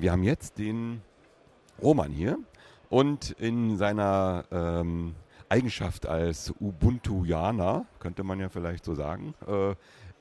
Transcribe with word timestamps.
Wir 0.00 0.12
haben 0.12 0.22
jetzt 0.22 0.56
den 0.56 1.02
Roman 1.82 2.10
hier 2.10 2.38
und 2.88 3.32
in 3.32 3.76
seiner 3.76 4.44
ähm, 4.50 5.14
Eigenschaft 5.50 6.06
als 6.06 6.54
Ubuntuaner, 6.58 7.84
könnte 7.98 8.24
man 8.24 8.40
ja 8.40 8.48
vielleicht 8.48 8.86
so 8.86 8.94
sagen, 8.94 9.34
äh, 9.46 9.74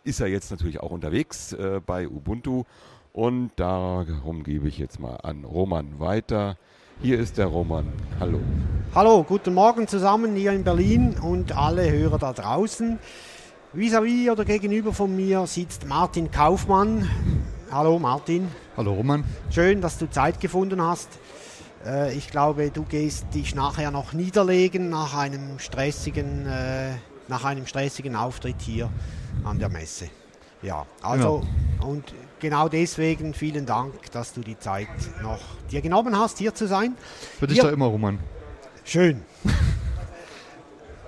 ist 0.03 0.19
er 0.19 0.27
jetzt 0.27 0.51
natürlich 0.51 0.81
auch 0.81 0.91
unterwegs 0.91 1.53
äh, 1.53 1.79
bei 1.85 2.09
Ubuntu 2.09 2.65
und 3.13 3.51
darum 3.55 4.43
gebe 4.43 4.67
ich 4.67 4.77
jetzt 4.77 4.99
mal 4.99 5.15
an 5.23 5.45
Roman 5.45 5.97
weiter. 5.97 6.57
Hier 7.01 7.17
ist 7.17 7.37
der 7.37 7.45
Roman. 7.45 7.87
Hallo. 8.19 8.41
Hallo, 8.93 9.23
guten 9.23 9.53
Morgen 9.53 9.87
zusammen 9.87 10.35
hier 10.35 10.51
in 10.51 10.65
Berlin 10.65 11.15
und 11.21 11.55
alle 11.55 11.89
Hörer 11.89 12.17
da 12.17 12.33
draußen. 12.33 12.99
Vis-à-vis 13.71 14.27
-vis 14.27 14.31
oder 14.31 14.43
gegenüber 14.43 14.91
von 14.91 15.15
mir 15.15 15.47
sitzt 15.47 15.87
Martin 15.87 16.31
Kaufmann. 16.31 17.07
Hallo 17.71 17.99
Martin. 17.99 18.47
Hallo 18.75 18.93
Roman. 18.93 19.23
Schön, 19.51 19.79
dass 19.79 19.99
du 19.99 20.09
Zeit 20.09 20.39
gefunden 20.39 20.81
hast. 20.81 21.07
Äh, 21.85 22.15
ich 22.15 22.31
glaube, 22.31 22.71
du 22.71 22.81
gehst 22.83 23.27
dich 23.35 23.53
nachher 23.53 23.91
noch 23.91 24.13
niederlegen 24.13 24.89
nach 24.89 25.15
einem 25.15 25.59
stressigen, 25.59 26.47
äh, 26.47 26.93
nach 27.27 27.45
einem 27.45 27.67
stressigen 27.67 28.15
Auftritt 28.15 28.55
hier 28.59 28.89
an 29.43 29.59
der 29.59 29.69
Messe. 29.69 30.09
Ja, 30.63 30.87
also 31.03 31.43
genau. 31.77 31.91
und 31.91 32.13
genau 32.39 32.69
deswegen 32.69 33.35
vielen 33.35 33.67
Dank, 33.67 34.11
dass 34.13 34.33
du 34.33 34.41
die 34.41 34.57
Zeit 34.57 34.87
noch 35.21 35.39
dir 35.69 35.81
genommen 35.81 36.17
hast, 36.17 36.39
hier 36.39 36.55
zu 36.55 36.67
sein. 36.67 36.97
Für 37.39 37.45
dich 37.45 37.59
doch 37.59 37.71
immer, 37.71 37.85
Roman. 37.85 38.17
Schön. 38.83 39.21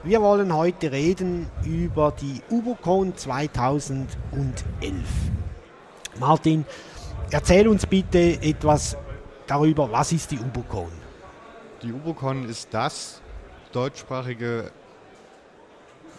Wir 0.04 0.22
wollen 0.22 0.56
heute 0.56 0.92
reden 0.92 1.48
über 1.66 2.12
die 2.12 2.42
UboCon 2.52 3.18
2011. 3.18 4.08
Martin, 6.20 6.66
erzähl 7.32 7.68
uns 7.68 7.86
bitte 7.86 8.42
etwas 8.42 8.98
darüber, 9.48 9.92
was 9.92 10.12
ist 10.12 10.32
die 10.32 10.40
UboCon? 10.40 10.92
Die 11.82 11.92
UboCon 11.92 12.48
ist 12.48 12.74
das 12.74 13.22
deutschsprachige 13.72 14.72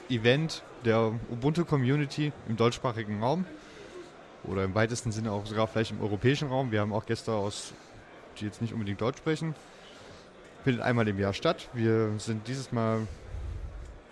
Event 0.08 0.62
der 0.84 1.12
Ubuntu-Community 1.30 2.32
im 2.48 2.56
deutschsprachigen 2.56 3.22
Raum 3.22 3.44
oder 4.44 4.64
im 4.64 4.74
weitesten 4.74 5.12
Sinne 5.12 5.30
auch 5.32 5.46
sogar 5.46 5.68
vielleicht 5.68 5.92
im 5.92 6.00
europäischen 6.00 6.48
Raum. 6.48 6.72
Wir 6.72 6.80
haben 6.80 6.92
auch 6.92 7.06
Gäste 7.06 7.32
aus, 7.32 7.72
die 8.38 8.46
jetzt 8.46 8.60
nicht 8.60 8.72
unbedingt 8.72 9.00
Deutsch 9.00 9.18
sprechen. 9.18 9.54
Findet 10.64 10.82
einmal 10.82 11.06
im 11.08 11.18
Jahr 11.18 11.32
statt. 11.32 11.68
Wir 11.72 12.18
sind 12.18 12.48
dieses 12.48 12.72
Mal 12.72 13.06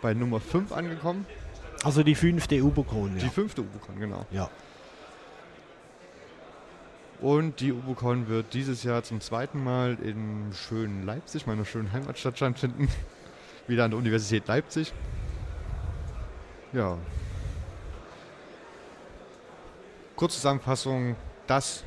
bei 0.02 0.14
Nummer 0.14 0.40
5 0.40 0.72
angekommen. 0.72 1.26
Also 1.82 2.02
die 2.02 2.14
fünfte 2.14 2.62
Ubocon. 2.62 3.16
Ja. 3.16 3.24
Die 3.24 3.30
fünfte 3.30 3.62
Ubocon, 3.62 3.98
genau. 3.98 4.26
Ja. 4.30 4.50
Und 7.20 7.60
die 7.60 7.72
Ubocon 7.72 8.28
wird 8.28 8.54
dieses 8.54 8.82
Jahr 8.82 9.02
zum 9.02 9.20
zweiten 9.20 9.62
Mal 9.62 9.98
in 10.02 10.52
schönen 10.52 11.04
Leipzig, 11.04 11.46
meiner 11.46 11.64
schönen 11.64 11.92
Heimatstadt, 11.92 12.36
stattfinden. 12.36 12.88
Wieder 13.66 13.84
an 13.84 13.90
der 13.90 13.98
Universität 13.98 14.48
Leipzig. 14.48 14.92
Ja, 16.72 16.96
Kurzzusammenfassung, 20.20 21.16
das 21.46 21.82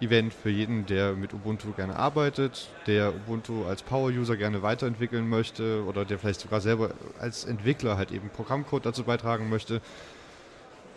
Event 0.00 0.32
für 0.32 0.48
jeden, 0.48 0.86
der 0.86 1.12
mit 1.12 1.34
Ubuntu 1.34 1.72
gerne 1.72 1.96
arbeitet, 1.96 2.70
der 2.86 3.14
Ubuntu 3.14 3.66
als 3.66 3.82
Power-User 3.82 4.38
gerne 4.38 4.62
weiterentwickeln 4.62 5.28
möchte 5.28 5.84
oder 5.84 6.06
der 6.06 6.18
vielleicht 6.18 6.40
sogar 6.40 6.62
selber 6.62 6.92
als 7.20 7.44
Entwickler 7.44 7.98
halt 7.98 8.10
eben 8.10 8.30
Programmcode 8.30 8.86
dazu 8.86 9.04
beitragen 9.04 9.50
möchte. 9.50 9.82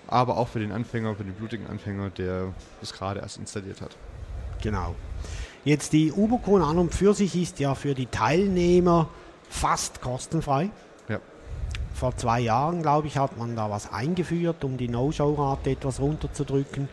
Aber 0.08 0.38
auch 0.38 0.48
für 0.48 0.60
den 0.60 0.72
Anfänger, 0.72 1.16
für 1.16 1.24
den 1.24 1.34
blutigen 1.34 1.68
Anfänger, 1.68 2.10
der 2.10 2.54
es 2.82 2.94
gerade 2.94 3.20
erst 3.20 3.38
installiert 3.38 3.82
hat. 3.82 3.96
Genau. 4.62 4.96
Jetzt 5.66 5.94
die 5.94 6.14
Ubuntu 6.14 6.58
an 6.58 6.78
und 6.78 6.94
für 6.94 7.14
sich 7.14 7.36
ist 7.36 7.60
ja 7.60 7.76
für 7.76 7.94
die 7.94 8.06
Teilnehmer 8.06 9.10
fast 9.50 10.02
kostenfrei. 10.02 10.70
Ja. 11.10 11.20
Vor 11.94 12.16
zwei 12.16 12.40
Jahren, 12.40 12.82
glaube 12.82 13.08
ich, 13.08 13.18
hat 13.18 13.38
man 13.38 13.56
da 13.56 13.70
was 13.70 13.92
eingeführt, 13.92 14.64
um 14.64 14.78
die 14.78 14.88
No-Show-Rate 14.88 15.72
etwas 15.72 16.00
runterzudrücken. 16.00 16.88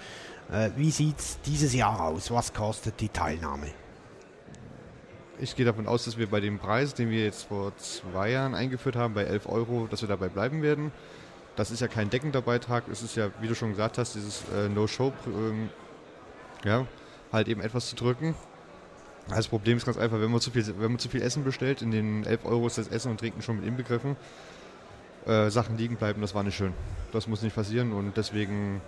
Äh, 0.51 0.71
wie 0.77 0.91
sieht 0.91 1.19
es 1.19 1.39
dieses 1.43 1.73
Jahr 1.73 2.01
aus? 2.01 2.31
Was 2.31 2.53
kostet 2.53 3.01
die 3.01 3.09
Teilnahme? 3.09 3.69
Ich 5.39 5.57
gehe 5.57 5.67
davon 5.67 5.87
aus, 5.87 6.05
dass 6.05 6.17
wir 6.17 6.29
bei 6.29 6.41
dem 6.41 6.59
Preis, 6.59 6.95
den 6.95 7.11
wir 7.11 7.25
jetzt 7.25 7.45
vor 7.45 7.77
zwei 7.77 8.31
Jahren 8.31 8.55
eingeführt 8.55 8.97
haben, 8.97 9.15
bei 9.15 9.25
11 9.25 9.49
Euro, 9.49 9.89
dass 9.91 10.01
wir 10.01 10.09
dabei 10.09 10.29
bleiben 10.29 10.63
werden. 10.63 10.93
Das 11.57 11.71
ist 11.71 11.81
ja 11.81 11.89
kein 11.89 12.11
deckender 12.11 12.43
Beitrag. 12.43 12.85
Es 12.91 13.03
ist 13.03 13.17
ja, 13.17 13.31
wie 13.41 13.49
du 13.49 13.55
schon 13.55 13.71
gesagt 13.71 13.99
hast, 13.99 14.15
dieses 14.15 14.43
äh, 14.55 14.69
No-Show, 14.69 15.13
äh, 15.27 16.69
ja, 16.69 16.87
halt 17.33 17.49
eben 17.49 17.61
etwas 17.61 17.89
zu 17.89 17.97
drücken. 17.97 18.35
Das 19.29 19.49
Problem 19.49 19.77
ist 19.79 19.87
ganz 19.87 19.97
einfach, 19.97 20.21
wenn 20.21 20.31
man 20.31 20.41
zu 20.41 20.51
viel, 20.51 20.67
wenn 20.79 20.93
man 20.93 20.99
zu 20.99 21.09
viel 21.09 21.23
Essen 21.23 21.45
bestellt, 21.45 21.81
in 21.81 21.91
den 21.91 22.25
11 22.25 22.45
Euro 22.45 22.67
ist 22.67 22.77
das 22.77 22.89
Essen 22.89 23.11
und 23.11 23.21
Trinken 23.21 23.41
schon 23.41 23.57
mit 23.57 23.67
inbegriffen 23.67 24.17
äh, 25.27 25.51
Sachen 25.51 25.77
liegen 25.77 25.97
bleiben, 25.97 26.21
das 26.21 26.35
war 26.35 26.43
nicht 26.43 26.57
schön. 26.57 26.73
Das 27.13 27.27
muss 27.27 27.43
nicht 27.43 27.55
passieren 27.55 27.93
und 27.93 28.17
deswegen 28.17 28.81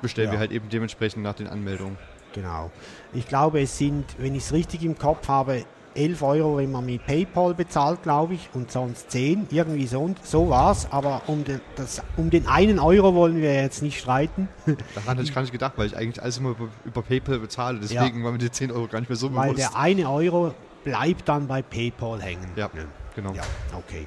bestellen 0.00 0.28
ja. 0.28 0.32
wir 0.32 0.38
halt 0.40 0.52
eben 0.52 0.68
dementsprechend 0.68 1.22
nach 1.22 1.34
den 1.34 1.46
Anmeldungen. 1.46 1.96
Genau. 2.32 2.70
Ich 3.12 3.28
glaube, 3.28 3.60
es 3.60 3.76
sind, 3.78 4.04
wenn 4.18 4.34
ich 4.34 4.44
es 4.44 4.52
richtig 4.52 4.82
im 4.82 4.98
Kopf 4.98 5.28
habe, 5.28 5.64
11 5.94 6.22
Euro, 6.22 6.56
wenn 6.56 6.70
man 6.70 6.84
mit 6.84 7.04
PayPal 7.06 7.54
bezahlt, 7.54 8.02
glaube 8.02 8.34
ich, 8.34 8.48
und 8.54 8.70
sonst 8.70 9.10
10. 9.10 9.48
Irgendwie 9.50 9.86
so, 9.86 10.14
so 10.22 10.48
war 10.48 10.72
es. 10.72 10.90
Aber 10.90 11.22
um 11.26 11.44
den, 11.44 11.60
das, 11.76 12.02
um 12.16 12.30
den 12.30 12.46
einen 12.46 12.78
Euro 12.78 13.14
wollen 13.14 13.36
wir 13.36 13.54
jetzt 13.54 13.82
nicht 13.82 14.00
streiten. 14.00 14.48
Daran 14.66 15.16
hätte 15.16 15.22
ich 15.22 15.34
gar 15.34 15.42
nicht 15.42 15.52
gedacht, 15.52 15.74
weil 15.76 15.86
ich 15.86 15.96
eigentlich 15.96 16.22
alles 16.22 16.38
immer 16.38 16.50
über, 16.50 16.68
über 16.84 17.02
PayPal 17.02 17.38
bezahle. 17.38 17.78
Deswegen 17.80 18.18
ja. 18.18 18.24
waren 18.24 18.32
mir 18.32 18.38
die 18.38 18.50
10 18.50 18.70
Euro 18.70 18.86
gar 18.88 19.00
nicht 19.00 19.08
mehr 19.08 19.16
so 19.16 19.34
weil 19.34 19.50
bewusst. 19.50 19.74
Weil 19.74 19.94
der 19.94 20.02
eine 20.02 20.10
Euro 20.10 20.54
bleibt 20.84 21.28
dann 21.28 21.46
bei 21.46 21.62
PayPal 21.62 22.20
hängen. 22.20 22.50
Ja, 22.56 22.70
genau. 23.14 23.32
Ja, 23.32 23.42
okay. 23.76 24.06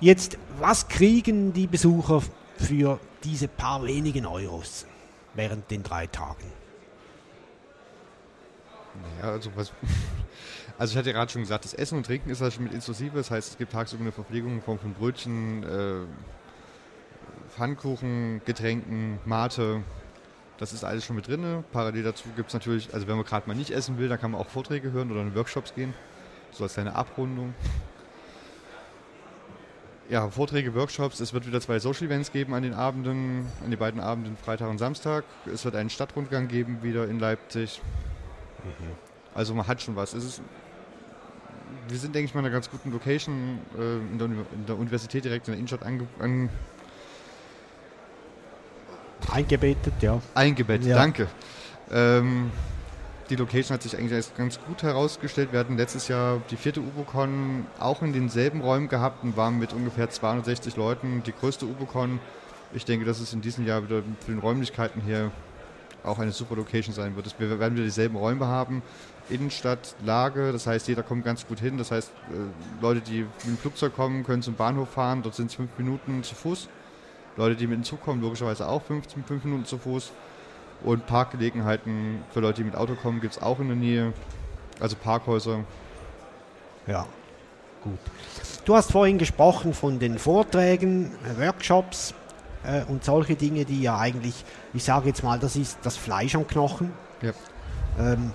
Jetzt, 0.00 0.38
was 0.60 0.88
kriegen 0.88 1.52
die 1.52 1.66
Besucher 1.66 2.22
für 2.56 3.00
diese 3.24 3.48
paar 3.48 3.84
wenigen 3.84 4.26
Euros 4.26 4.86
während 5.34 5.70
den 5.70 5.82
drei 5.82 6.06
Tagen? 6.06 6.52
Ja, 9.20 9.30
also 9.30 9.50
was. 9.54 9.72
Also 10.78 10.92
ich 10.92 10.96
hatte 10.96 11.12
gerade 11.12 11.30
schon 11.30 11.42
gesagt, 11.42 11.64
das 11.64 11.74
Essen 11.74 11.98
und 11.98 12.06
Trinken 12.06 12.30
ist 12.30 12.40
halt 12.40 12.52
schon 12.52 12.64
mit 12.64 12.72
inklusive. 12.72 13.16
Das 13.16 13.30
heißt, 13.30 13.50
es 13.50 13.58
gibt 13.58 13.72
tagsüber 13.72 14.02
eine 14.02 14.12
Verpflegung 14.12 14.52
in 14.52 14.62
Form 14.62 14.78
von 14.78 14.94
Brötchen, 14.94 15.64
äh, 15.64 16.06
Pfannkuchen, 17.50 18.40
Getränken, 18.44 19.18
Mate. 19.24 19.82
Das 20.58 20.72
ist 20.72 20.84
alles 20.84 21.04
schon 21.04 21.16
mit 21.16 21.26
drin. 21.26 21.64
Parallel 21.72 22.04
dazu 22.04 22.28
gibt 22.36 22.48
es 22.48 22.54
natürlich, 22.54 22.94
also 22.94 23.06
wenn 23.08 23.16
man 23.16 23.24
gerade 23.24 23.48
mal 23.48 23.54
nicht 23.54 23.70
essen 23.70 23.98
will, 23.98 24.08
dann 24.08 24.20
kann 24.20 24.30
man 24.30 24.40
auch 24.40 24.48
Vorträge 24.48 24.92
hören 24.92 25.10
oder 25.10 25.20
in 25.20 25.34
Workshops 25.34 25.74
gehen. 25.74 25.94
So 26.52 26.64
als 26.64 26.74
kleine 26.74 26.94
Abrundung 26.94 27.54
ja, 30.08 30.28
Vorträge, 30.30 30.74
Workshops. 30.74 31.20
Es 31.20 31.32
wird 31.32 31.46
wieder 31.46 31.60
zwei 31.60 31.78
Social 31.78 32.06
Events 32.06 32.32
geben 32.32 32.54
an 32.54 32.62
den 32.62 32.74
Abenden, 32.74 33.46
an 33.62 33.70
den 33.70 33.78
beiden 33.78 34.00
Abenden, 34.00 34.36
Freitag 34.36 34.68
und 34.70 34.78
Samstag. 34.78 35.24
Es 35.52 35.64
wird 35.64 35.76
einen 35.76 35.90
Stadtrundgang 35.90 36.48
geben 36.48 36.82
wieder 36.82 37.08
in 37.08 37.18
Leipzig. 37.18 37.80
Mhm. 38.64 38.92
Also 39.34 39.54
man 39.54 39.66
hat 39.66 39.82
schon 39.82 39.96
was. 39.96 40.14
Es 40.14 40.24
ist, 40.24 40.42
wir 41.88 41.98
sind, 41.98 42.14
denke 42.14 42.26
ich 42.26 42.34
mal, 42.34 42.40
in 42.40 42.46
einer 42.46 42.54
ganz 42.54 42.70
guten 42.70 42.92
Location 42.92 43.60
äh, 43.78 44.12
in, 44.12 44.18
der, 44.18 44.26
in, 44.26 44.66
der, 44.66 44.78
Universität 44.78 45.24
direkt 45.24 45.48
in 45.48 45.52
der 45.52 45.58
Innenstadt 45.58 45.82
ange, 45.82 46.06
an, 46.18 46.50
Eingebettet, 49.30 49.94
ja. 50.00 50.20
Eingebettet, 50.34 50.86
ja. 50.86 50.96
danke. 50.96 51.26
Ähm, 51.90 52.50
die 53.30 53.36
Location 53.36 53.74
hat 53.74 53.82
sich 53.82 53.96
eigentlich 53.96 54.14
als 54.14 54.34
ganz 54.34 54.58
gut 54.60 54.82
herausgestellt. 54.82 55.52
Wir 55.52 55.60
hatten 55.60 55.76
letztes 55.76 56.08
Jahr 56.08 56.40
die 56.50 56.56
vierte 56.56 56.80
UboCon 56.80 57.66
auch 57.78 58.02
in 58.02 58.12
denselben 58.12 58.62
Räumen 58.62 58.88
gehabt 58.88 59.22
und 59.22 59.36
waren 59.36 59.58
mit 59.58 59.72
ungefähr 59.72 60.08
260 60.08 60.76
Leuten 60.76 61.22
die 61.24 61.32
größte 61.32 61.66
UboCon. 61.66 62.20
Ich 62.72 62.84
denke, 62.84 63.04
dass 63.04 63.20
es 63.20 63.32
in 63.32 63.40
diesem 63.42 63.66
Jahr 63.66 63.82
wieder 63.84 64.02
für 64.20 64.30
den 64.30 64.38
Räumlichkeiten 64.38 65.02
hier 65.02 65.30
auch 66.04 66.18
eine 66.18 66.32
super 66.32 66.56
Location 66.56 66.94
sein 66.94 67.16
wird. 67.16 67.34
Wir 67.38 67.58
werden 67.58 67.74
wieder 67.74 67.84
dieselben 67.84 68.16
Räume 68.16 68.46
haben. 68.46 68.82
Innenstadt, 69.28 69.94
Lage, 70.04 70.52
das 70.52 70.66
heißt, 70.66 70.88
jeder 70.88 71.02
kommt 71.02 71.24
ganz 71.24 71.46
gut 71.46 71.60
hin. 71.60 71.76
Das 71.76 71.90
heißt, 71.90 72.10
äh, 72.30 72.82
Leute, 72.82 73.00
die 73.00 73.20
mit 73.20 73.44
dem 73.44 73.58
Flugzeug 73.58 73.94
kommen, 73.94 74.24
können 74.24 74.42
zum 74.42 74.54
Bahnhof 74.54 74.88
fahren. 74.90 75.22
Dort 75.22 75.34
sind 75.34 75.50
es 75.50 75.54
fünf 75.54 75.70
Minuten 75.76 76.22
zu 76.22 76.34
Fuß. 76.34 76.68
Leute, 77.36 77.54
die 77.54 77.66
mit 77.66 77.76
dem 77.76 77.84
Zug 77.84 78.02
kommen, 78.02 78.20
logischerweise 78.20 78.66
auch 78.66 78.82
fünf, 78.82 79.04
fünf 79.26 79.44
Minuten 79.44 79.64
zu 79.64 79.78
Fuß. 79.78 80.12
Und 80.82 81.06
Parkgelegenheiten 81.06 82.22
für 82.32 82.40
Leute, 82.40 82.58
die 82.58 82.64
mit 82.64 82.76
Auto 82.76 82.94
kommen, 82.94 83.20
gibt 83.20 83.34
es 83.34 83.42
auch 83.42 83.60
in 83.60 83.68
der 83.68 83.76
Nähe. 83.76 84.12
Also 84.80 84.96
Parkhäuser. 84.96 85.64
Ja, 86.86 87.06
gut. 87.82 87.98
Du 88.64 88.74
hast 88.74 88.92
vorhin 88.92 89.18
gesprochen 89.18 89.74
von 89.74 89.98
den 89.98 90.18
Vorträgen, 90.18 91.12
Workshops 91.38 92.14
äh, 92.64 92.82
und 92.84 93.04
solche 93.04 93.34
Dinge, 93.34 93.64
die 93.64 93.82
ja 93.82 93.98
eigentlich, 93.98 94.44
ich 94.74 94.84
sage 94.84 95.08
jetzt 95.08 95.22
mal, 95.22 95.38
das 95.38 95.56
ist 95.56 95.78
das 95.82 95.96
Fleisch 95.96 96.34
am 96.34 96.46
Knochen. 96.46 96.92
Ja. 97.22 97.32
Ähm, 97.98 98.32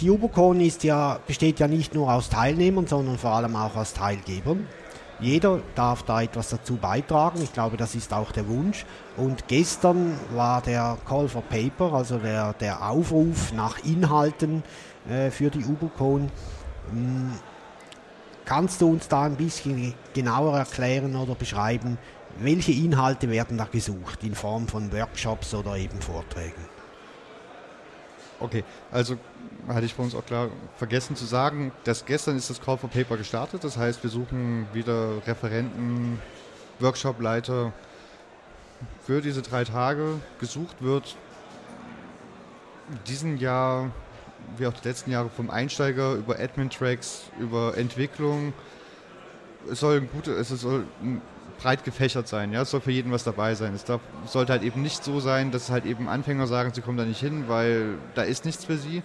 die 0.00 0.10
UboCon 0.10 0.60
ist 0.60 0.84
ja, 0.84 1.18
besteht 1.26 1.58
ja 1.58 1.68
nicht 1.68 1.94
nur 1.94 2.12
aus 2.12 2.28
Teilnehmern, 2.28 2.86
sondern 2.86 3.16
vor 3.16 3.30
allem 3.30 3.56
auch 3.56 3.76
aus 3.76 3.94
Teilgebern. 3.94 4.66
Jeder 5.18 5.60
darf 5.74 6.02
da 6.02 6.20
etwas 6.20 6.50
dazu 6.50 6.76
beitragen. 6.76 7.40
Ich 7.42 7.54
glaube, 7.54 7.78
das 7.78 7.94
ist 7.94 8.12
auch 8.12 8.32
der 8.32 8.46
Wunsch. 8.48 8.84
Und 9.16 9.48
gestern 9.48 10.18
war 10.34 10.60
der 10.60 10.98
Call 11.08 11.28
for 11.28 11.42
Paper, 11.42 11.94
also 11.94 12.18
der, 12.18 12.52
der 12.52 12.86
Aufruf 12.86 13.52
nach 13.54 13.82
Inhalten 13.84 14.62
äh, 15.08 15.30
für 15.30 15.48
die 15.48 15.64
Ubucon. 15.64 16.30
Kannst 18.46 18.80
du 18.80 18.88
uns 18.88 19.08
da 19.08 19.24
ein 19.24 19.36
bisschen 19.36 19.92
genauer 20.14 20.56
erklären 20.56 21.16
oder 21.16 21.34
beschreiben, 21.34 21.98
welche 22.38 22.70
Inhalte 22.70 23.28
werden 23.28 23.58
da 23.58 23.64
gesucht 23.64 24.22
in 24.22 24.36
Form 24.36 24.68
von 24.68 24.92
Workshops 24.92 25.52
oder 25.52 25.76
eben 25.76 26.00
Vorträgen? 26.00 26.64
Okay, 28.38 28.62
also 28.92 29.16
hatte 29.66 29.86
ich 29.86 29.94
vor 29.94 30.04
uns 30.04 30.14
auch 30.14 30.24
klar 30.24 30.50
vergessen 30.76 31.16
zu 31.16 31.24
sagen, 31.24 31.72
dass 31.84 32.04
gestern 32.04 32.36
ist 32.36 32.48
das 32.48 32.60
Call 32.60 32.78
for 32.78 32.88
Paper 32.88 33.16
gestartet. 33.16 33.64
Das 33.64 33.76
heißt, 33.76 34.02
wir 34.02 34.10
suchen 34.10 34.68
wieder 34.72 35.26
Referenten, 35.26 36.20
Workshopleiter 36.78 37.72
für 39.00 39.22
diese 39.22 39.42
drei 39.42 39.64
Tage. 39.64 40.20
Gesucht 40.38 40.76
wird 40.80 41.16
in 42.90 42.98
diesem 43.08 43.36
Jahr, 43.38 43.90
wie 44.56 44.66
auch 44.66 44.72
die 44.72 44.88
letzten 44.88 45.10
Jahre, 45.10 45.28
vom 45.28 45.50
Einsteiger 45.50 46.14
über 46.14 46.38
Admin-Tracks, 46.38 47.24
über 47.38 47.76
Entwicklung. 47.76 48.52
Es 49.70 49.80
soll 49.80 49.98
ein 49.98 50.08
gute, 50.12 50.32
es 50.32 50.48
soll 50.48 50.84
breit 51.58 51.84
gefächert 51.84 52.28
sein. 52.28 52.52
Ja? 52.52 52.62
Es 52.62 52.70
soll 52.70 52.80
für 52.80 52.90
jeden 52.90 53.12
was 53.12 53.24
dabei 53.24 53.54
sein. 53.54 53.74
Es 53.74 53.84
darf, 53.84 54.00
sollte 54.26 54.52
halt 54.52 54.62
eben 54.62 54.82
nicht 54.82 55.02
so 55.02 55.20
sein, 55.20 55.50
dass 55.50 55.70
halt 55.70 55.86
eben 55.86 56.08
Anfänger 56.08 56.46
sagen, 56.46 56.72
sie 56.74 56.80
kommen 56.80 56.98
da 56.98 57.04
nicht 57.04 57.20
hin, 57.20 57.44
weil 57.48 57.98
da 58.14 58.22
ist 58.22 58.44
nichts 58.44 58.64
für 58.64 58.76
sie. 58.76 59.02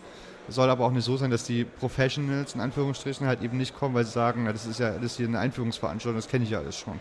Es 0.48 0.56
soll 0.56 0.70
aber 0.70 0.86
auch 0.86 0.92
nicht 0.92 1.06
so 1.06 1.18
sein, 1.18 1.32
dass 1.32 1.44
die 1.44 1.64
Professionals 1.64 2.56
in 2.56 2.62
Anführungsstrichen 2.62 3.28
halt 3.28 3.42
eben 3.42 3.58
nicht 3.58 3.76
kommen, 3.78 3.96
weil 3.96 4.06
sie 4.06 4.12
sagen, 4.12 4.44
na, 4.44 4.52
das 4.52 4.66
ist 4.66 4.80
ja 4.80 4.90
alles 4.90 5.18
hier 5.18 5.28
eine 5.28 5.40
Einführungsveranstaltung, 5.40 6.18
das 6.18 6.28
kenne 6.28 6.44
ich 6.44 6.50
ja 6.50 6.60
alles 6.60 6.78
schon. 6.78 7.00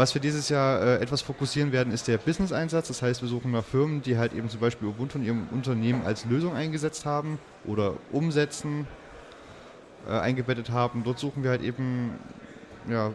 Was 0.00 0.14
wir 0.14 0.20
dieses 0.22 0.48
Jahr 0.48 0.80
äh, 0.80 1.02
etwas 1.02 1.20
fokussieren 1.20 1.72
werden, 1.72 1.92
ist 1.92 2.08
der 2.08 2.16
Business-Einsatz. 2.16 2.88
Das 2.88 3.02
heißt, 3.02 3.20
wir 3.20 3.28
suchen 3.28 3.50
nach 3.50 3.62
Firmen, 3.62 4.00
die 4.00 4.16
halt 4.16 4.32
eben 4.32 4.48
zum 4.48 4.58
Beispiel 4.58 4.88
Ubuntu 4.88 5.18
in 5.18 5.26
ihrem 5.26 5.48
Unternehmen 5.50 6.06
als 6.06 6.24
Lösung 6.24 6.54
eingesetzt 6.54 7.04
haben 7.04 7.38
oder 7.66 7.92
umsetzen, 8.10 8.86
äh, 10.08 10.12
eingebettet 10.12 10.70
haben. 10.70 11.04
Dort 11.04 11.18
suchen 11.18 11.42
wir 11.42 11.50
halt 11.50 11.60
eben 11.60 12.12
ja, 12.88 13.12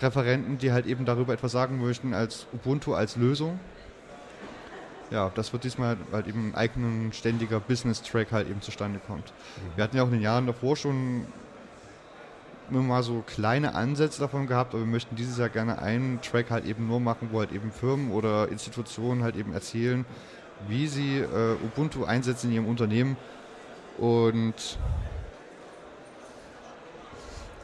Referenten, 0.00 0.56
die 0.56 0.72
halt 0.72 0.86
eben 0.86 1.04
darüber 1.04 1.34
etwas 1.34 1.52
sagen 1.52 1.78
möchten 1.82 2.14
als 2.14 2.46
Ubuntu 2.54 2.94
als 2.94 3.16
Lösung. 3.16 3.60
Ja, 5.10 5.30
das 5.34 5.52
wird 5.52 5.64
diesmal 5.64 5.98
halt 6.12 6.28
eben 6.28 6.48
ein 6.48 6.54
eigener 6.54 7.12
ständiger 7.12 7.60
Business-Track 7.60 8.32
halt 8.32 8.48
eben 8.48 8.62
zustande 8.62 9.00
kommt. 9.06 9.34
Mhm. 9.34 9.76
Wir 9.76 9.84
hatten 9.84 9.96
ja 9.98 10.02
auch 10.02 10.06
in 10.06 10.14
den 10.14 10.22
Jahren 10.22 10.46
davor 10.46 10.76
schon 10.76 11.26
mal 12.70 13.02
so 13.02 13.22
kleine 13.26 13.74
Ansätze 13.74 14.20
davon 14.20 14.46
gehabt, 14.46 14.74
aber 14.74 14.82
wir 14.82 14.90
möchten 14.90 15.16
dieses 15.16 15.38
Jahr 15.38 15.48
gerne 15.48 15.80
einen 15.80 16.20
Track 16.20 16.50
halt 16.50 16.64
eben 16.66 16.86
nur 16.86 17.00
machen, 17.00 17.28
wo 17.32 17.40
halt 17.40 17.52
eben 17.52 17.70
Firmen 17.70 18.10
oder 18.10 18.48
Institutionen 18.48 19.22
halt 19.22 19.36
eben 19.36 19.52
erzählen, 19.52 20.04
wie 20.68 20.86
sie 20.86 21.18
äh, 21.18 21.56
Ubuntu 21.64 22.04
einsetzen 22.04 22.48
in 22.50 22.56
ihrem 22.56 22.66
Unternehmen 22.66 23.16
und 23.98 24.78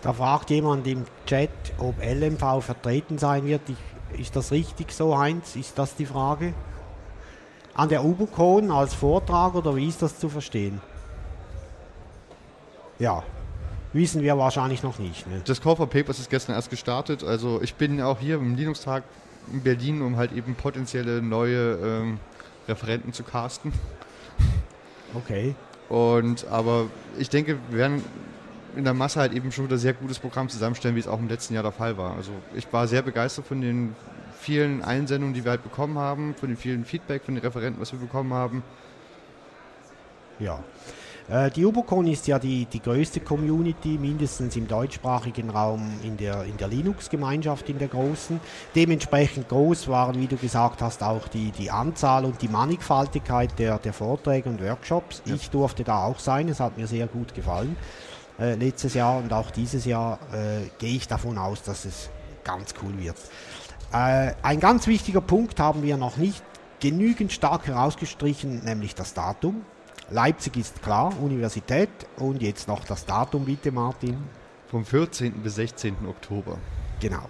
da 0.03 0.13
fragt 0.13 0.51
jemand 0.51 0.87
im 0.89 1.05
Chat, 1.27 1.51
ob 1.79 2.03
LMV 2.03 2.65
vertreten 2.65 3.19
sein 3.19 3.47
wird. 3.47 3.63
Ich, 3.69 4.21
ist 4.21 4.35
das 4.35 4.51
richtig 4.51 4.91
so, 4.91 5.17
Heinz? 5.17 5.55
Ist 5.55 5.79
das 5.79 5.95
die 5.95 6.07
Frage? 6.07 6.55
An 7.75 7.89
der 7.89 8.05
Ubucon 8.05 8.73
als 8.73 8.95
Vortrag 8.95 9.55
oder 9.55 9.77
wie 9.77 9.87
ist 9.87 10.03
das 10.03 10.19
zu 10.19 10.29
verstehen? 10.29 10.81
Ja, 12.99 13.23
wissen 13.93 14.23
wir 14.23 14.37
wahrscheinlich 14.39 14.83
noch 14.83 14.99
nicht. 14.99 15.27
Ne? 15.27 15.43
Das 15.45 15.61
Call 15.61 15.77
for 15.77 15.89
Papers 15.89 16.19
ist 16.19 16.31
gestern 16.31 16.55
erst 16.55 16.71
gestartet. 16.71 17.25
Also 17.25 17.61
ich 17.63 17.75
bin 17.75 18.01
auch 18.01 18.21
hier 18.21 18.37
im 18.37 18.55
Linux-Tag 18.55 19.05
in 19.53 19.63
Berlin, 19.63 20.03
um 20.03 20.17
halt 20.17 20.33
eben 20.33 20.55
potenzielle 20.55 21.21
neue 21.21 21.79
ähm, 21.83 22.21
Referenten 22.69 23.13
zu 23.13 23.23
casten. 23.23 23.73
Okay. 25.15 25.55
Und 25.91 26.47
aber 26.49 26.87
ich 27.19 27.29
denke, 27.29 27.59
wir 27.69 27.77
werden 27.77 28.03
in 28.77 28.85
der 28.85 28.95
Masse 28.95 29.21
halt 29.21 29.35
eben 29.35 29.53
schon 29.53 29.67
wieder 29.67 29.77
sehr 29.77 29.93
gutes 29.93 30.19
Programm 30.19 30.49
zusammenstellen, 30.49 30.97
wie 30.97 31.01
es 31.01 31.07
auch 31.07 31.19
im 31.19 31.29
letzten 31.29 31.53
Jahr 31.53 31.63
der 31.63 31.73
Fall 31.73 31.99
war. 31.99 32.17
Also 32.17 32.31
ich 32.55 32.73
war 32.73 32.89
sehr 32.89 33.03
begeistert 33.03 33.47
von 33.47 33.61
den 33.61 33.95
vielen 34.41 34.83
Einsendungen, 34.83 35.35
die 35.35 35.45
wir 35.45 35.51
halt 35.51 35.63
bekommen 35.63 35.99
haben, 35.99 36.35
von 36.35 36.49
den 36.49 36.57
vielen 36.57 36.87
Feedback 36.87 37.25
von 37.25 37.35
den 37.35 37.45
Referenten, 37.45 37.81
was 37.81 37.93
wir 37.93 37.99
bekommen 37.99 38.33
haben. 38.33 38.63
Ja. 40.39 40.65
Äh, 41.29 41.51
die 41.51 41.65
Ubocon 41.65 42.07
ist 42.07 42.27
ja 42.27 42.39
die, 42.39 42.67
die 42.67 42.81
größte 42.81 43.21
Community, 43.21 43.99
mindestens 43.99 44.57
im 44.57 44.67
deutschsprachigen 44.67 45.51
Raum 45.51 45.93
in 46.03 46.17
der, 46.17 46.45
in 46.45 46.57
der 46.57 46.69
Linux-Gemeinschaft, 46.69 47.69
in 47.69 47.79
der 47.79 47.89
großen. 47.89 48.41
Dementsprechend 48.75 49.49
groß 49.49 49.89
waren, 49.89 50.21
wie 50.21 50.27
du 50.27 50.37
gesagt 50.37 50.83
hast, 50.83 51.03
auch 51.03 51.29
die, 51.29 51.51
die 51.53 51.71
Anzahl 51.71 52.25
und 52.25 52.43
die 52.43 52.49
Mannigfaltigkeit 52.49 53.59
der, 53.59 53.79
der 53.79 53.93
Vorträge 53.93 54.49
und 54.49 54.63
Workshops. 54.63 55.23
Ja. 55.25 55.35
Ich 55.35 55.51
durfte 55.51 55.85
da 55.85 56.05
auch 56.05 56.19
sein, 56.19 56.49
es 56.49 56.61
hat 56.61 56.77
mir 56.77 56.87
sehr 56.87 57.07
gut 57.07 57.35
gefallen 57.35 57.77
äh, 58.39 58.55
letztes 58.55 58.95
Jahr 58.95 59.19
und 59.19 59.33
auch 59.33 59.51
dieses 59.51 59.85
Jahr 59.85 60.19
äh, 60.33 60.69
gehe 60.79 60.97
ich 60.97 61.09
davon 61.09 61.39
aus, 61.39 61.63
dass 61.63 61.85
es 61.85 62.11
ganz 62.45 62.75
cool 62.83 62.99
wird. 62.99 63.17
Äh, 63.93 64.35
ein 64.43 64.61
ganz 64.61 64.87
wichtiger 64.87 65.21
Punkt 65.21 65.61
haben 65.61 65.83
wir 65.83 65.97
noch 65.97 66.17
nicht 66.17 66.43
genügend 66.81 67.33
stark 67.33 67.67
herausgestrichen, 67.67 68.65
nämlich 68.65 68.95
das 68.95 69.15
Datum. 69.15 69.65
Leipzig 70.13 70.59
ist 70.59 70.83
klar, 70.83 71.13
Universität 71.23 71.89
und 72.17 72.43
jetzt 72.43 72.69
noch 72.69 72.85
das 72.85 73.07
Datum 73.07 73.47
bitte 73.47 73.73
Martin. 73.73 74.19
Vom 74.71 74.85
14. 74.85 75.33
bis 75.43 75.55
16. 75.55 75.97
Oktober. 76.07 76.59
Genau. 77.01 77.27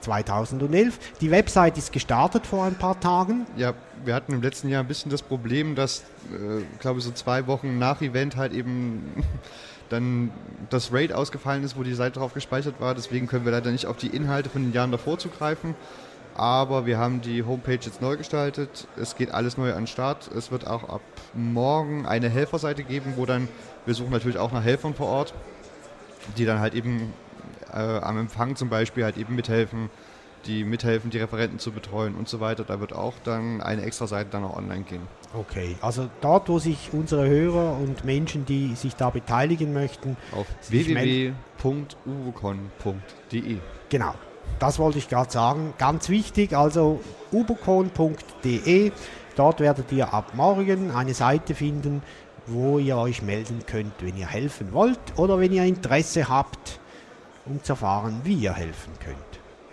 2011. 0.00 0.98
Die 1.20 1.30
Website 1.30 1.78
ist 1.78 1.92
gestartet 1.92 2.46
vor 2.46 2.64
ein 2.64 2.74
paar 2.74 3.00
Tagen. 3.00 3.46
Ja, 3.56 3.74
wir 4.04 4.14
hatten 4.14 4.32
im 4.32 4.42
letzten 4.42 4.68
Jahr 4.68 4.82
ein 4.82 4.88
bisschen 4.88 5.10
das 5.10 5.22
Problem, 5.22 5.74
dass, 5.74 6.00
äh, 6.30 6.62
glaube 6.78 6.98
ich, 6.98 7.04
so 7.04 7.10
zwei 7.12 7.46
Wochen 7.46 7.78
nach 7.78 8.02
Event 8.02 8.36
halt 8.36 8.52
eben 8.52 9.24
dann 9.88 10.30
das 10.68 10.92
RAID 10.92 11.12
ausgefallen 11.12 11.64
ist, 11.64 11.76
wo 11.76 11.82
die 11.82 11.94
Seite 11.94 12.18
drauf 12.18 12.34
gespeichert 12.34 12.80
war. 12.80 12.94
Deswegen 12.94 13.26
können 13.28 13.44
wir 13.44 13.52
leider 13.52 13.70
nicht 13.70 13.86
auf 13.86 13.96
die 13.96 14.08
Inhalte 14.08 14.50
von 14.50 14.62
den 14.62 14.72
Jahren 14.72 14.92
davor 14.92 15.18
zugreifen. 15.18 15.74
Aber 16.40 16.86
wir 16.86 16.96
haben 16.96 17.20
die 17.20 17.42
Homepage 17.42 17.74
jetzt 17.74 18.00
neu 18.00 18.16
gestaltet. 18.16 18.88
Es 18.96 19.14
geht 19.14 19.30
alles 19.30 19.58
neu 19.58 19.72
an 19.72 19.80
den 19.82 19.86
Start. 19.86 20.30
Es 20.34 20.50
wird 20.50 20.66
auch 20.66 20.88
ab 20.88 21.02
morgen 21.34 22.06
eine 22.06 22.30
Helferseite 22.30 22.82
geben, 22.82 23.12
wo 23.16 23.26
dann, 23.26 23.46
wir 23.84 23.92
suchen 23.92 24.10
natürlich 24.10 24.38
auch 24.38 24.50
nach 24.50 24.64
Helfern 24.64 24.94
vor 24.94 25.08
Ort, 25.08 25.34
die 26.38 26.46
dann 26.46 26.60
halt 26.60 26.72
eben 26.72 27.12
äh, 27.70 27.76
am 27.76 28.16
Empfang 28.16 28.56
zum 28.56 28.70
Beispiel 28.70 29.04
halt 29.04 29.18
eben 29.18 29.36
mithelfen, 29.36 29.90
die 30.46 30.64
mithelfen, 30.64 31.10
die 31.10 31.18
Referenten 31.18 31.58
zu 31.58 31.72
betreuen 31.72 32.14
und 32.14 32.26
so 32.26 32.40
weiter. 32.40 32.64
Da 32.64 32.80
wird 32.80 32.94
auch 32.94 33.16
dann 33.22 33.60
eine 33.60 33.82
extra 33.82 34.06
Seite 34.06 34.30
dann 34.30 34.42
auch 34.42 34.56
online 34.56 34.84
gehen. 34.84 35.02
Okay, 35.34 35.76
also 35.82 36.08
dort, 36.22 36.48
wo 36.48 36.58
sich 36.58 36.88
unsere 36.94 37.28
Hörer 37.28 37.76
und 37.76 38.06
Menschen, 38.06 38.46
die 38.46 38.74
sich 38.76 38.96
da 38.96 39.10
beteiligen 39.10 39.74
möchten, 39.74 40.16
auf 40.32 40.46
www.ubocon.de. 40.70 41.34
Genau, 43.90 44.14
das 44.58 44.78
wollte 44.78 44.98
ich 44.98 45.08
gerade 45.08 45.30
sagen. 45.30 45.74
Ganz 45.78 46.08
wichtig, 46.08 46.56
also 46.56 47.00
ubocon.de. 47.32 48.92
Dort 49.36 49.60
werdet 49.60 49.92
ihr 49.92 50.12
ab 50.12 50.32
morgen 50.34 50.90
eine 50.90 51.14
Seite 51.14 51.54
finden, 51.54 52.02
wo 52.46 52.78
ihr 52.78 52.96
euch 52.96 53.22
melden 53.22 53.64
könnt, 53.66 53.94
wenn 54.00 54.16
ihr 54.16 54.26
helfen 54.26 54.72
wollt 54.72 54.98
oder 55.16 55.38
wenn 55.38 55.52
ihr 55.52 55.64
Interesse 55.64 56.28
habt, 56.28 56.80
um 57.46 57.62
zu 57.62 57.72
erfahren, 57.72 58.20
wie 58.24 58.34
ihr 58.34 58.52
helfen 58.52 58.92
könnt. 59.02 59.16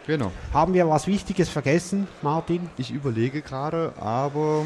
Genau. 0.06 0.32
Haben 0.54 0.74
wir 0.74 0.88
was 0.88 1.08
Wichtiges 1.08 1.50
vergessen, 1.50 2.08
Martin? 2.22 2.70
Ich 2.78 2.92
überlege 2.92 3.42
gerade, 3.42 3.92
aber 4.00 4.66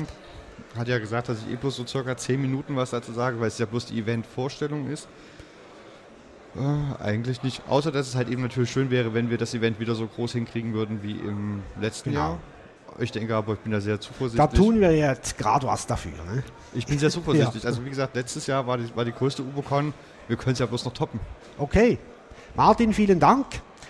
hat 0.78 0.88
ja 0.88 1.00
gesagt, 1.00 1.30
dass 1.30 1.40
ich 1.42 1.52
eh 1.52 1.56
bloß 1.56 1.78
so 1.78 1.88
circa 1.88 2.16
10 2.16 2.40
Minuten 2.40 2.76
was 2.76 2.92
dazu 2.92 3.12
sage, 3.12 3.40
weil 3.40 3.48
es 3.48 3.58
ja 3.58 3.66
bloß 3.66 3.88
die 3.88 4.00
Event-Vorstellung 4.00 4.88
ist. 4.88 5.08
Äh, 6.56 7.04
eigentlich 7.04 7.44
nicht. 7.44 7.64
Außer, 7.68 7.92
dass 7.92 8.08
es 8.08 8.16
halt 8.16 8.30
eben 8.30 8.42
natürlich 8.42 8.72
schön 8.72 8.92
wäre, 8.92 9.14
wenn 9.14 9.30
wir 9.30 9.38
das 9.38 9.54
Event 9.54 9.80
wieder 9.80 9.96
so 9.96 10.08
groß 10.08 10.34
hinkriegen 10.34 10.74
würden 10.74 11.02
wie 11.02 11.12
im 11.12 11.62
letzten 11.80 12.12
genau. 12.12 12.22
Jahr. 12.22 12.40
Ich 13.00 13.12
denke 13.12 13.36
aber, 13.36 13.54
ich 13.54 13.60
bin 13.60 13.72
da 13.72 13.80
sehr 13.80 14.02
zuversichtlich. 14.02 14.50
Da 14.50 14.56
tun 14.56 14.82
wir 14.82 14.92
jetzt 14.92 15.38
gerade 15.38 15.66
was 15.66 15.88
dafür. 15.88 16.12
Ne? 16.12 16.44
Ich 16.74 16.86
bin 16.86 17.00
sehr 17.00 17.10
zuversichtlich. 17.12 17.64
ja. 17.64 17.70
Also 17.70 17.86
wie 17.86 17.90
gesagt, 17.90 18.16
letztes 18.16 18.48
Jahr 18.48 18.68
war 18.68 18.78
die, 18.78 18.96
war 18.96 19.06
die 19.06 19.14
größte 19.14 19.44
UboCon. 19.44 19.94
Wir 20.28 20.36
können 20.36 20.54
es 20.54 20.60
ja 20.60 20.66
bloß 20.66 20.86
noch 20.86 20.94
toppen. 20.94 21.20
Okay. 21.58 21.98
Martin, 22.56 22.94
vielen 22.94 23.20
Dank. 23.20 23.46